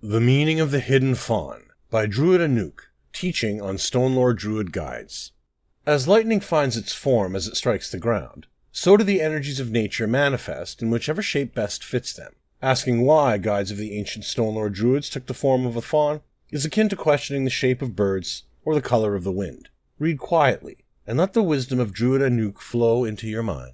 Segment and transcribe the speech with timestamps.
[0.00, 5.32] The Meaning of the Hidden Fawn by Druid Anuk, teaching on Stonelore Druid Guides.
[5.84, 9.72] As lightning finds its form as it strikes the ground, so do the energies of
[9.72, 12.36] nature manifest in whichever shape best fits them.
[12.62, 16.20] Asking why guides of the ancient Stonelore Druids took the form of a fawn
[16.52, 19.68] is akin to questioning the shape of birds or the color of the wind.
[19.98, 23.72] Read quietly, and let the wisdom of Druid Anuk flow into your mind.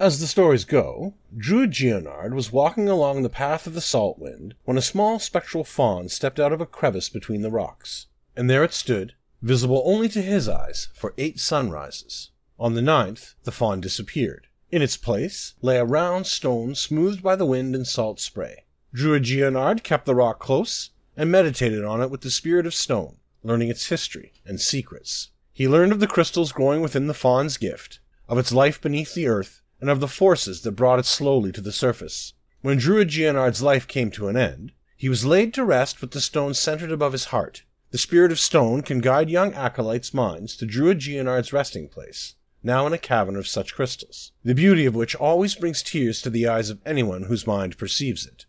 [0.00, 4.54] As the stories go, Druid Geonard was walking along the path of the salt wind
[4.64, 8.06] when a small spectral fawn stepped out of a crevice between the rocks.
[8.36, 12.30] And there it stood, visible only to his eyes for eight sunrises.
[12.60, 14.46] On the ninth, the fawn disappeared.
[14.70, 18.66] In its place lay a round stone smoothed by the wind and salt spray.
[18.94, 23.16] Druid Geonard kept the rock close and meditated on it with the spirit of stone,
[23.42, 25.30] learning its history and secrets.
[25.52, 29.26] He learned of the crystals growing within the fawn's gift, of its life beneath the
[29.26, 32.32] earth, and of the forces that brought it slowly to the surface.
[32.60, 36.20] When Druid Geonard's life came to an end, he was laid to rest with the
[36.20, 37.62] stone centered above his heart.
[37.90, 42.86] The spirit of stone can guide young acolytes' minds to Druid Geonard's resting place, now
[42.86, 46.48] in a cavern of such crystals, the beauty of which always brings tears to the
[46.48, 48.46] eyes of anyone whose mind perceives it.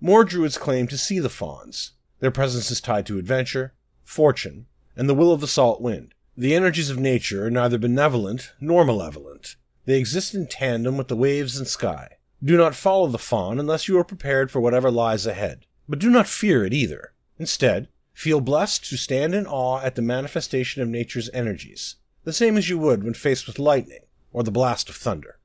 [0.00, 1.92] More druids claim to see the fawns.
[2.20, 4.66] Their presence is tied to adventure, fortune,
[4.96, 6.14] and the will of the salt wind.
[6.36, 9.56] The energies of nature are neither benevolent nor malevolent.
[9.88, 12.18] They exist in tandem with the waves and sky.
[12.44, 15.64] Do not follow the fawn unless you are prepared for whatever lies ahead.
[15.88, 17.14] But do not fear it either.
[17.38, 22.58] Instead, feel blessed to stand in awe at the manifestation of nature's energies, the same
[22.58, 25.37] as you would when faced with lightning or the blast of thunder.